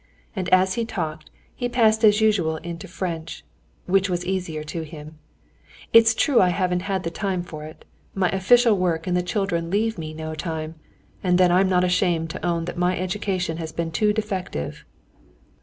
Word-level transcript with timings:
And 0.35 0.49
as 0.49 0.73
he 0.73 0.83
talked, 0.83 1.29
he 1.53 1.69
passed 1.69 2.03
as 2.03 2.21
usual 2.21 2.57
into 2.57 2.87
French, 2.87 3.45
which 3.85 4.09
was 4.09 4.25
easier 4.25 4.63
to 4.63 4.81
him. 4.81 5.19
"It's 5.93 6.15
true 6.15 6.41
I 6.41 6.49
haven't 6.49 6.87
the 7.03 7.11
time 7.11 7.43
for 7.43 7.65
it. 7.65 7.85
My 8.15 8.27
official 8.31 8.75
work 8.75 9.05
and 9.05 9.15
the 9.15 9.21
children 9.21 9.69
leave 9.69 9.99
me 9.99 10.15
no 10.15 10.33
time; 10.33 10.73
and 11.23 11.37
then 11.37 11.51
I'm 11.51 11.69
not 11.69 11.83
ashamed 11.83 12.31
to 12.31 12.43
own 12.43 12.65
that 12.65 12.79
my 12.79 12.97
education 12.97 13.57
has 13.57 13.71
been 13.71 13.91
too 13.91 14.11
defective." 14.11 14.85